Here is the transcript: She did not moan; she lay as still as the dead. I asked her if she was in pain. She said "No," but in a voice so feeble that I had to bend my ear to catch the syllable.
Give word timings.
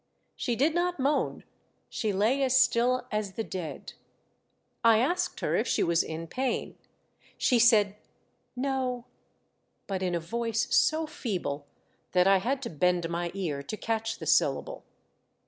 She 0.35 0.55
did 0.55 0.73
not 0.73 0.99
moan; 0.99 1.43
she 1.87 2.11
lay 2.11 2.41
as 2.41 2.59
still 2.59 3.05
as 3.11 3.33
the 3.33 3.43
dead. 3.43 3.93
I 4.83 4.97
asked 4.97 5.41
her 5.41 5.55
if 5.55 5.67
she 5.67 5.83
was 5.83 6.01
in 6.01 6.25
pain. 6.25 6.75
She 7.37 7.59
said 7.59 7.97
"No," 8.55 9.05
but 9.85 10.01
in 10.01 10.15
a 10.15 10.19
voice 10.19 10.75
so 10.75 11.05
feeble 11.05 11.67
that 12.13 12.25
I 12.25 12.37
had 12.37 12.63
to 12.63 12.69
bend 12.71 13.09
my 13.11 13.29
ear 13.35 13.61
to 13.61 13.77
catch 13.77 14.17
the 14.17 14.25
syllable. 14.25 14.83